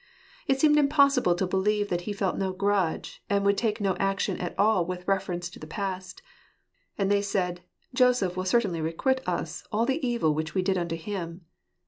[0.47, 4.35] It seemed impossible to believe that he felt no grudge, and would take no action
[4.41, 6.23] at all with reference to the past;
[6.97, 7.61] and they said,
[7.93, 11.41] "Joseph will certainly requite us all the evil which we did unto him."